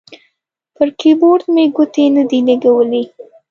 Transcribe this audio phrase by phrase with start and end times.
[0.75, 3.03] پر کیبورډ مې ګوتې نه دي لګولي